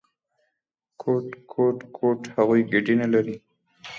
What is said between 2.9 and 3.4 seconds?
نه لري!